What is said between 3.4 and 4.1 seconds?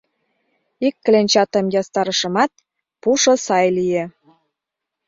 сай лие.